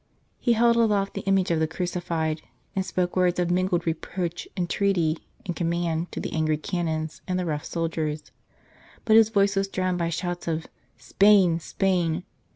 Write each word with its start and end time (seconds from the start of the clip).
He 0.39 0.53
held 0.53 0.77
aloft 0.77 1.13
the 1.13 1.21
image 1.27 1.51
of 1.51 1.59
the 1.59 1.67
Crucified, 1.67 2.41
and 2.75 2.83
spoke 2.83 3.15
words 3.15 3.39
of 3.39 3.51
mingled 3.51 3.85
reproach, 3.85 4.47
entreaty 4.57 5.19
and 5.45 5.55
command 5.55 6.11
to 6.11 6.19
the 6.19 6.33
angry 6.33 6.57
Canons 6.57 7.21
and 7.27 7.37
the 7.37 7.45
rough 7.45 7.65
soldiers, 7.65 8.31
but 9.05 9.15
his 9.15 9.29
voice 9.29 9.55
was 9.55 9.67
drowned 9.67 9.99
by 9.99 10.09
shouts 10.09 10.47
of" 10.47 10.65
Spain! 10.97 11.59
Spain 11.59 12.23